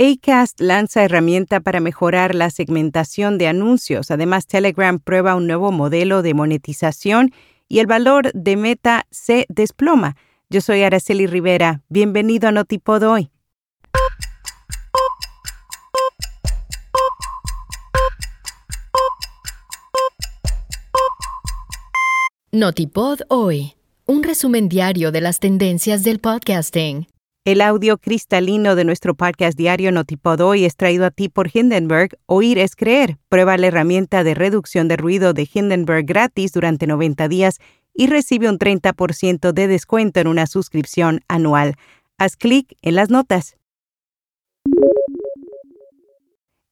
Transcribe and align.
Acast 0.00 0.60
lanza 0.60 1.02
herramienta 1.02 1.58
para 1.58 1.80
mejorar 1.80 2.32
la 2.32 2.50
segmentación 2.50 3.36
de 3.36 3.48
anuncios. 3.48 4.12
Además, 4.12 4.46
Telegram 4.46 5.00
prueba 5.00 5.34
un 5.34 5.48
nuevo 5.48 5.72
modelo 5.72 6.22
de 6.22 6.34
monetización 6.34 7.32
y 7.66 7.80
el 7.80 7.88
valor 7.88 8.30
de 8.32 8.56
Meta 8.56 9.08
se 9.10 9.44
desploma. 9.48 10.14
Yo 10.50 10.60
soy 10.60 10.82
Araceli 10.82 11.26
Rivera. 11.26 11.82
Bienvenido 11.88 12.48
a 12.48 12.52
Notipod 12.52 13.02
hoy. 13.02 13.30
Notipod 22.52 23.22
hoy. 23.28 23.74
Un 24.06 24.22
resumen 24.22 24.68
diario 24.68 25.10
de 25.10 25.20
las 25.20 25.40
tendencias 25.40 26.04
del 26.04 26.20
podcasting. 26.20 27.08
El 27.48 27.62
audio 27.62 27.96
cristalino 27.96 28.74
de 28.74 28.84
nuestro 28.84 29.14
podcast 29.14 29.56
diario 29.56 29.90
Notipod 29.90 30.38
hoy 30.42 30.66
es 30.66 30.76
traído 30.76 31.06
a 31.06 31.10
ti 31.10 31.30
por 31.30 31.48
Hindenburg. 31.50 32.10
Oír 32.26 32.58
es 32.58 32.76
creer. 32.76 33.16
Prueba 33.30 33.56
la 33.56 33.68
herramienta 33.68 34.22
de 34.22 34.34
reducción 34.34 34.86
de 34.86 34.98
ruido 34.98 35.32
de 35.32 35.48
Hindenburg 35.50 36.04
gratis 36.04 36.52
durante 36.52 36.86
90 36.86 37.26
días 37.28 37.56
y 37.94 38.08
recibe 38.08 38.50
un 38.50 38.58
30% 38.58 39.52
de 39.52 39.66
descuento 39.66 40.20
en 40.20 40.26
una 40.26 40.46
suscripción 40.46 41.20
anual. 41.26 41.76
Haz 42.18 42.36
clic 42.36 42.76
en 42.82 42.96
las 42.96 43.08
notas. 43.08 43.56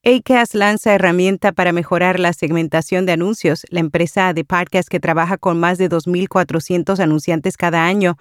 Acast 0.05 0.55
lanza 0.55 0.93
herramienta 0.93 1.53
para 1.53 1.73
mejorar 1.73 2.21
la 2.21 2.35
segmentación 2.35 3.07
de 3.07 3.13
anuncios. 3.13 3.65
La 3.71 3.81
empresa 3.81 4.35
de 4.35 4.45
podcast 4.45 4.91
que 4.91 5.01
trabaja 5.01 5.39
con 5.39 5.59
más 5.59 5.79
de 5.79 5.89
2.400 5.89 7.01
anunciantes 7.01 7.57
cada 7.57 7.87
año 7.87 8.19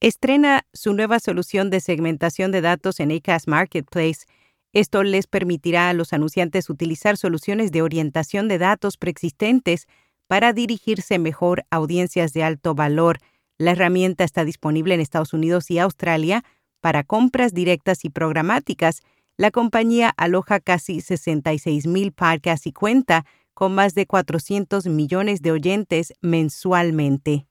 estrena 0.00 0.66
su 0.72 0.92
nueva 0.92 1.20
solución 1.20 1.70
de 1.70 1.80
segmentación 1.80 2.52
de 2.52 2.60
datos 2.60 3.00
en 3.00 3.10
Acast 3.10 3.48
Marketplace. 3.48 4.26
Esto 4.72 5.02
les 5.02 5.26
permitirá 5.26 5.88
a 5.88 5.94
los 5.94 6.12
anunciantes 6.12 6.68
utilizar 6.68 7.16
soluciones 7.16 7.72
de 7.72 7.82
orientación 7.82 8.48
de 8.48 8.58
datos 8.58 8.96
preexistentes 8.96 9.86
para 10.26 10.52
dirigirse 10.52 11.18
mejor 11.18 11.64
a 11.70 11.76
audiencias 11.76 12.32
de 12.32 12.42
alto 12.42 12.74
valor. 12.74 13.18
La 13.56 13.72
herramienta 13.72 14.24
está 14.24 14.44
disponible 14.44 14.94
en 14.94 15.00
Estados 15.00 15.32
Unidos 15.32 15.70
y 15.70 15.78
Australia 15.78 16.44
para 16.80 17.04
compras 17.04 17.54
directas 17.54 18.04
y 18.04 18.10
programáticas. 18.10 19.02
La 19.36 19.50
compañía 19.50 20.12
aloja 20.16 20.60
casi 20.60 21.00
66 21.00 21.86
mil 21.86 22.12
podcasts 22.12 22.66
y 22.66 22.72
cuenta 22.72 23.24
con 23.54 23.74
más 23.74 23.94
de 23.94 24.06
400 24.06 24.86
millones 24.86 25.40
de 25.40 25.52
oyentes 25.52 26.12
mensualmente. 26.20 27.46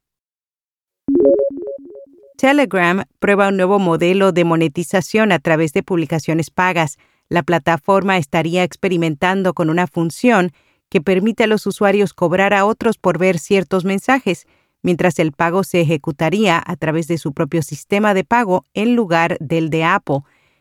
Telegram 2.38 3.04
prueba 3.20 3.50
un 3.50 3.58
nuevo 3.58 3.80
modelo 3.80 4.32
de 4.32 4.44
monetización 4.44 5.32
a 5.32 5.40
través 5.40 5.74
de 5.74 5.84
publicaciones 5.84 6.50
pagas. 6.50 6.98
La 7.30 7.44
plataforma 7.44 8.18
estaría 8.18 8.64
experimentando 8.64 9.54
con 9.54 9.70
una 9.70 9.88
función 9.88 10.52
que 10.90 11.02
permite 11.02 11.46
a 11.46 11.48
los 11.48 11.66
usuarios 11.66 12.14
cobrar 12.14 12.54
a 12.54 12.66
otros 12.66 12.98
por 12.98 13.18
ver 13.18 13.40
ciertos 13.40 13.86
mensajes, 13.86 14.46
mientras 14.82 15.18
el 15.20 15.32
pago 15.32 15.64
se 15.64 15.82
ejecutaría 15.82 16.62
a 16.64 16.76
través 16.76 17.08
de 17.08 17.18
su 17.18 17.34
propio 17.34 17.62
sistema 17.64 18.14
de 18.14 18.24
pago 18.24 18.66
en 18.74 18.96
lugar 18.96 19.38
del 19.40 19.70
de 19.70 19.84
Apple. 19.84 20.20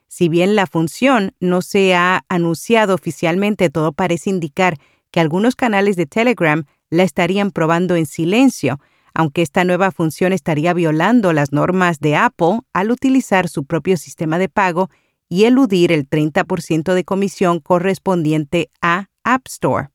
Si 0.08 0.28
bien 0.28 0.56
la 0.56 0.66
función 0.66 1.34
no 1.40 1.62
se 1.62 1.94
ha 1.94 2.24
anunciado 2.28 2.94
oficialmente, 2.94 3.70
todo 3.70 3.92
parece 3.92 4.30
indicar 4.30 4.78
que 5.10 5.20
algunos 5.20 5.56
canales 5.56 5.96
de 5.96 6.06
Telegram 6.06 6.64
la 6.90 7.02
estarían 7.02 7.50
probando 7.50 7.96
en 7.96 8.06
silencio, 8.06 8.78
aunque 9.14 9.42
esta 9.42 9.64
nueva 9.64 9.90
función 9.90 10.32
estaría 10.32 10.74
violando 10.74 11.32
las 11.32 11.52
normas 11.52 12.00
de 12.00 12.16
Apple 12.16 12.60
al 12.72 12.90
utilizar 12.90 13.48
su 13.48 13.64
propio 13.64 13.96
sistema 13.96 14.38
de 14.38 14.48
pago 14.48 14.90
y 15.28 15.44
eludir 15.44 15.92
el 15.92 16.08
30% 16.08 16.94
de 16.94 17.04
comisión 17.04 17.60
correspondiente 17.60 18.70
a 18.80 19.06
App 19.24 19.46
Store. 19.48 19.88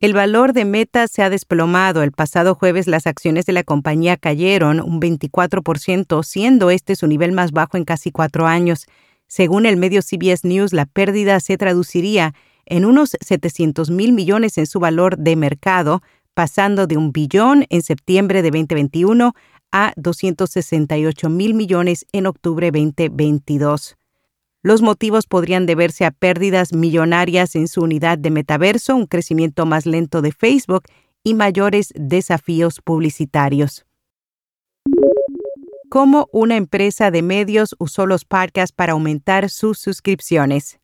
El 0.00 0.12
valor 0.12 0.52
de 0.52 0.64
Meta 0.64 1.08
se 1.08 1.22
ha 1.22 1.30
desplomado. 1.30 2.04
El 2.04 2.12
pasado 2.12 2.54
jueves 2.54 2.86
las 2.86 3.08
acciones 3.08 3.46
de 3.46 3.52
la 3.52 3.64
compañía 3.64 4.16
cayeron 4.16 4.80
un 4.80 5.00
24%, 5.00 6.22
siendo 6.22 6.70
este 6.70 6.94
su 6.94 7.08
nivel 7.08 7.32
más 7.32 7.50
bajo 7.50 7.76
en 7.76 7.84
casi 7.84 8.12
cuatro 8.12 8.46
años. 8.46 8.86
Según 9.26 9.66
el 9.66 9.76
medio 9.76 10.00
CBS 10.02 10.46
News, 10.46 10.72
la 10.72 10.86
pérdida 10.86 11.40
se 11.40 11.56
traduciría 11.58 12.32
en 12.64 12.84
unos 12.84 13.16
700 13.20 13.90
mil 13.90 14.12
millones 14.12 14.56
en 14.58 14.66
su 14.66 14.78
valor 14.78 15.18
de 15.18 15.34
mercado, 15.34 16.02
pasando 16.38 16.86
de 16.86 16.96
un 16.96 17.10
billón 17.10 17.66
en 17.68 17.82
septiembre 17.82 18.42
de 18.42 18.52
2021 18.52 19.34
a 19.72 19.92
268 19.96 21.28
mil 21.30 21.52
millones 21.52 22.06
en 22.12 22.26
octubre 22.26 22.70
2022. 22.70 23.96
Los 24.62 24.80
motivos 24.80 25.26
podrían 25.26 25.66
deberse 25.66 26.04
a 26.04 26.12
pérdidas 26.12 26.72
millonarias 26.72 27.56
en 27.56 27.66
su 27.66 27.80
unidad 27.80 28.18
de 28.18 28.30
metaverso, 28.30 28.94
un 28.94 29.06
crecimiento 29.06 29.66
más 29.66 29.84
lento 29.84 30.22
de 30.22 30.30
Facebook 30.30 30.84
y 31.24 31.34
mayores 31.34 31.92
desafíos 31.96 32.80
publicitarios. 32.84 33.84
¿Cómo 35.90 36.28
una 36.30 36.54
empresa 36.54 37.10
de 37.10 37.22
medios 37.22 37.74
usó 37.80 38.06
los 38.06 38.24
podcasts 38.24 38.72
para 38.72 38.92
aumentar 38.92 39.50
sus 39.50 39.80
suscripciones? 39.80 40.78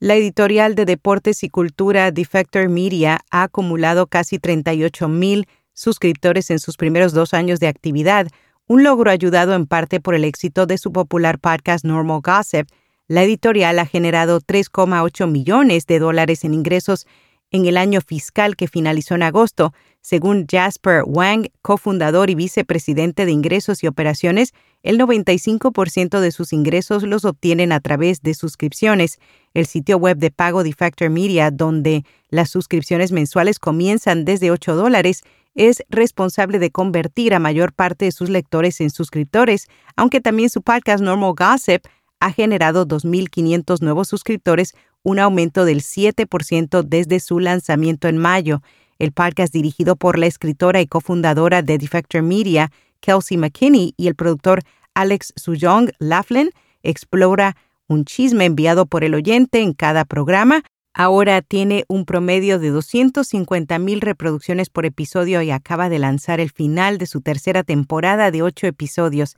La 0.00 0.16
editorial 0.16 0.74
de 0.74 0.86
deportes 0.86 1.44
y 1.44 1.48
cultura 1.48 2.10
Defector 2.10 2.68
Media 2.68 3.20
ha 3.30 3.44
acumulado 3.44 4.08
casi 4.08 4.40
38 4.40 5.08
mil 5.08 5.46
suscriptores 5.72 6.50
en 6.50 6.58
sus 6.58 6.76
primeros 6.76 7.12
dos 7.12 7.32
años 7.32 7.60
de 7.60 7.68
actividad, 7.68 8.26
un 8.66 8.82
logro 8.82 9.10
ayudado 9.10 9.54
en 9.54 9.66
parte 9.66 10.00
por 10.00 10.14
el 10.14 10.24
éxito 10.24 10.66
de 10.66 10.78
su 10.78 10.92
popular 10.92 11.38
podcast 11.38 11.84
Normal 11.84 12.22
Gossip. 12.22 12.68
La 13.06 13.22
editorial 13.22 13.78
ha 13.78 13.86
generado 13.86 14.40
3,8 14.40 15.30
millones 15.30 15.86
de 15.86 16.00
dólares 16.00 16.44
en 16.44 16.54
ingresos 16.54 17.06
en 17.50 17.66
el 17.66 17.76
año 17.76 18.00
fiscal 18.00 18.56
que 18.56 18.68
finalizó 18.68 19.14
en 19.14 19.22
agosto, 19.22 19.72
según 20.00 20.46
Jasper 20.50 21.02
Wang, 21.06 21.48
cofundador 21.62 22.28
y 22.28 22.34
vicepresidente 22.34 23.24
de 23.24 23.32
ingresos 23.32 23.82
y 23.82 23.86
operaciones, 23.86 24.52
el 24.82 24.98
95% 24.98 26.20
de 26.20 26.30
sus 26.30 26.52
ingresos 26.52 27.04
los 27.04 27.24
obtienen 27.24 27.72
a 27.72 27.80
través 27.80 28.20
de 28.20 28.34
suscripciones. 28.34 29.18
El 29.54 29.66
sitio 29.66 29.96
web 29.96 30.18
de 30.18 30.30
pago 30.30 30.62
de 30.62 30.74
Factor 30.74 31.08
Media, 31.08 31.50
donde 31.50 32.04
las 32.28 32.50
suscripciones 32.50 33.12
mensuales 33.12 33.58
comienzan 33.58 34.24
desde 34.24 34.50
8 34.50 34.76
dólares, 34.76 35.22
es 35.54 35.84
responsable 35.88 36.58
de 36.58 36.70
convertir 36.70 37.32
a 37.32 37.38
mayor 37.38 37.72
parte 37.72 38.04
de 38.04 38.12
sus 38.12 38.28
lectores 38.28 38.80
en 38.80 38.90
suscriptores, 38.90 39.68
aunque 39.96 40.20
también 40.20 40.50
su 40.50 40.62
podcast 40.62 41.02
Normal 41.02 41.34
Gossip 41.36 41.86
ha 42.20 42.30
generado 42.30 42.86
2.500 42.86 43.80
nuevos 43.80 44.08
suscriptores, 44.08 44.74
un 45.04 45.20
aumento 45.20 45.64
del 45.64 45.82
7% 45.82 46.82
desde 46.82 47.20
su 47.20 47.38
lanzamiento 47.38 48.08
en 48.08 48.18
mayo. 48.18 48.62
El 48.98 49.12
podcast 49.12 49.52
dirigido 49.52 49.94
por 49.94 50.18
la 50.18 50.26
escritora 50.26 50.80
y 50.80 50.86
cofundadora 50.86 51.62
de 51.62 51.78
Defector 51.78 52.22
Media, 52.22 52.72
Kelsey 53.00 53.36
McKinney, 53.36 53.94
y 53.96 54.08
el 54.08 54.16
productor 54.16 54.62
Alex 54.94 55.32
Sujong 55.36 55.90
Laughlin 55.98 56.50
explora 56.82 57.56
un 57.86 58.04
chisme 58.04 58.46
enviado 58.46 58.86
por 58.86 59.04
el 59.04 59.14
oyente 59.14 59.60
en 59.60 59.74
cada 59.74 60.04
programa. 60.04 60.62
Ahora 60.94 61.42
tiene 61.42 61.84
un 61.88 62.06
promedio 62.06 62.58
de 62.58 62.70
250 62.70 63.78
mil 63.78 64.00
reproducciones 64.00 64.70
por 64.70 64.86
episodio 64.86 65.42
y 65.42 65.50
acaba 65.50 65.88
de 65.88 65.98
lanzar 65.98 66.40
el 66.40 66.50
final 66.50 66.98
de 66.98 67.06
su 67.06 67.20
tercera 67.20 67.62
temporada 67.62 68.30
de 68.30 68.42
ocho 68.42 68.66
episodios. 68.66 69.36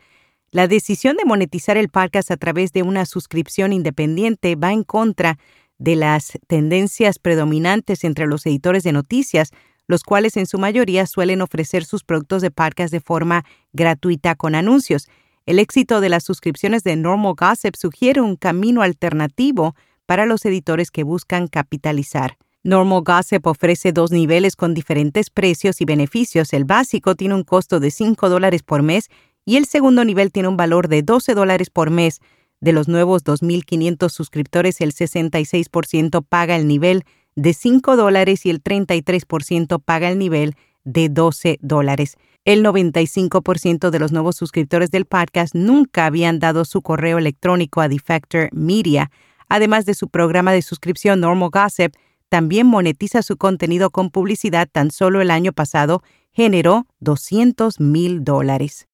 La 0.52 0.68
decisión 0.68 1.16
de 1.16 1.24
monetizar 1.24 1.76
el 1.76 1.88
podcast 1.88 2.30
a 2.30 2.36
través 2.36 2.72
de 2.72 2.82
una 2.82 3.04
suscripción 3.04 3.72
independiente 3.72 4.54
va 4.54 4.72
en 4.72 4.84
contra 4.84 5.38
de 5.78 5.96
las 5.96 6.38
tendencias 6.46 7.18
predominantes 7.18 8.04
entre 8.04 8.26
los 8.26 8.46
editores 8.46 8.84
de 8.84 8.92
noticias, 8.92 9.50
los 9.88 10.02
cuales 10.02 10.36
en 10.36 10.46
su 10.46 10.58
mayoría 10.58 11.06
suelen 11.06 11.42
ofrecer 11.42 11.84
sus 11.84 12.04
productos 12.04 12.42
de 12.42 12.50
podcast 12.50 12.92
de 12.92 13.00
forma 13.00 13.44
gratuita 13.72 14.36
con 14.36 14.54
anuncios. 14.54 15.08
El 15.46 15.58
éxito 15.58 16.00
de 16.00 16.08
las 16.08 16.24
suscripciones 16.24 16.84
de 16.84 16.96
Normal 16.96 17.34
Gossip 17.36 17.74
sugiere 17.76 18.20
un 18.20 18.36
camino 18.36 18.82
alternativo 18.82 19.74
para 20.06 20.26
los 20.26 20.44
editores 20.44 20.90
que 20.90 21.02
buscan 21.02 21.48
capitalizar. 21.48 22.38
Normal 22.62 23.02
Gossip 23.04 23.46
ofrece 23.46 23.92
dos 23.92 24.10
niveles 24.10 24.56
con 24.56 24.74
diferentes 24.74 25.30
precios 25.30 25.80
y 25.80 25.84
beneficios. 25.84 26.52
El 26.52 26.64
básico 26.64 27.14
tiene 27.14 27.34
un 27.34 27.44
costo 27.44 27.78
de 27.78 27.90
5 27.90 28.28
dólares 28.28 28.62
por 28.62 28.82
mes 28.82 29.08
y 29.46 29.56
el 29.56 29.64
segundo 29.64 30.04
nivel 30.04 30.32
tiene 30.32 30.48
un 30.48 30.56
valor 30.56 30.88
de 30.88 31.02
12 31.02 31.34
dólares 31.34 31.70
por 31.70 31.90
mes. 31.90 32.20
De 32.60 32.72
los 32.72 32.88
nuevos 32.88 33.24
2.500 33.24 34.10
suscriptores, 34.10 34.80
el 34.80 34.92
66% 34.92 36.24
paga 36.28 36.56
el 36.56 36.66
nivel 36.66 37.04
de 37.36 37.54
5 37.54 37.96
dólares 37.96 38.44
y 38.44 38.50
el 38.50 38.62
33% 38.62 39.80
paga 39.82 40.10
el 40.10 40.18
nivel 40.18 40.56
de 40.84 41.08
12 41.08 41.58
dólares. 41.62 42.16
El 42.44 42.64
95% 42.64 43.90
de 43.90 43.98
los 43.98 44.10
nuevos 44.10 44.36
suscriptores 44.36 44.90
del 44.90 45.04
podcast 45.04 45.54
nunca 45.54 46.06
habían 46.06 46.40
dado 46.40 46.64
su 46.64 46.82
correo 46.82 47.18
electrónico 47.18 47.80
a 47.80 47.88
Defector 47.88 48.48
Media. 48.52 49.10
Además 49.48 49.86
de 49.86 49.94
su 49.94 50.08
programa 50.08 50.52
de 50.52 50.62
suscripción 50.62 51.20
Normal 51.20 51.50
Gossip, 51.52 51.94
también 52.28 52.66
monetiza 52.66 53.22
su 53.22 53.36
contenido 53.36 53.90
con 53.90 54.10
publicidad. 54.10 54.68
Tan 54.70 54.90
solo 54.90 55.20
el 55.20 55.30
año 55.30 55.52
pasado 55.52 56.02
generó 56.32 56.86
200 56.98 57.78
mil 57.78 58.24
dólares. 58.24 58.88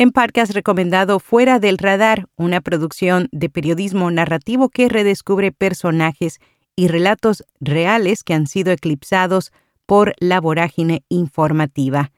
En 0.00 0.12
podcast 0.12 0.54
recomendado 0.54 1.20
Fuera 1.20 1.58
del 1.58 1.76
Radar, 1.76 2.24
una 2.36 2.62
producción 2.62 3.28
de 3.32 3.50
periodismo 3.50 4.10
narrativo 4.10 4.70
que 4.70 4.88
redescubre 4.88 5.52
personajes 5.52 6.38
y 6.74 6.88
relatos 6.88 7.44
reales 7.60 8.24
que 8.24 8.32
han 8.32 8.46
sido 8.46 8.72
eclipsados 8.72 9.52
por 9.84 10.14
la 10.18 10.40
vorágine 10.40 11.04
informativa. 11.10 12.12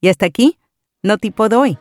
Y 0.00 0.08
hasta 0.08 0.24
aquí, 0.24 0.56
no 1.02 1.18
tipo 1.18 1.50
doy. 1.50 1.76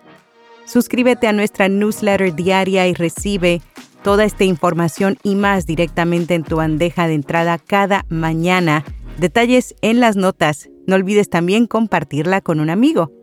Suscríbete 0.65 1.27
a 1.27 1.31
nuestra 1.31 1.69
newsletter 1.69 2.35
diaria 2.35 2.85
y 2.89 2.93
recibe 2.93 3.61
toda 4.03 4.25
esta 4.25 4.43
información 4.43 5.17
y 5.23 5.35
más 5.35 5.65
directamente 5.65 6.35
en 6.35 6.43
tu 6.43 6.57
bandeja 6.57 7.07
de 7.07 7.13
entrada 7.13 7.57
cada 7.57 8.05
mañana. 8.09 8.83
Detalles 9.17 9.75
en 9.81 10.01
las 10.01 10.17
notas. 10.17 10.69
No 10.87 10.95
olvides 10.95 11.29
también 11.29 11.67
compartirla 11.67 12.41
con 12.41 12.59
un 12.59 12.69
amigo. 12.69 13.13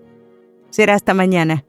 Será 0.71 0.95
hasta 0.95 1.13
mañana. 1.13 1.67